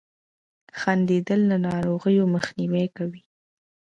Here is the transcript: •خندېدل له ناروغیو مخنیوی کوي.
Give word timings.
•خندېدل 0.79 1.41
له 1.51 1.57
ناروغیو 1.67 2.31
مخنیوی 2.35 2.85
کوي. 2.97 3.21